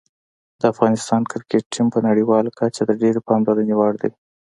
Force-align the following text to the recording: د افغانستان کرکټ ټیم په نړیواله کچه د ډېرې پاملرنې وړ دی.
د 0.59 0.61
افغانستان 0.73 1.21
کرکټ 1.31 1.63
ټیم 1.73 1.87
په 1.95 1.99
نړیواله 2.07 2.49
کچه 2.59 2.81
د 2.85 2.91
ډېرې 3.01 3.19
پاملرنې 3.27 3.75
وړ 3.77 3.93
دی. 4.01 4.11